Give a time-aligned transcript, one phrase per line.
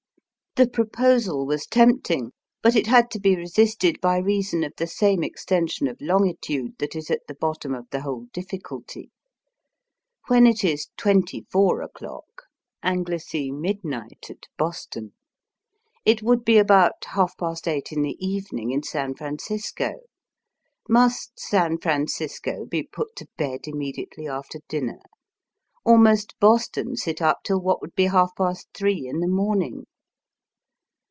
[0.57, 5.23] The proposal was tempting, but it had to be resisted by reason of the same
[5.23, 9.11] extension of longitude that is at the bottom of the whole difficulty.
[10.27, 12.43] When it is twenty four o'clock
[12.83, 15.13] (Anglice midnight) at Boston
[16.03, 20.01] it would be about half past eight in the evening in San Francisco.
[20.89, 24.99] Must San Francisco be put to bed immediately after dinner,
[25.85, 29.85] or must Boston sit up till what would be half past three in the morning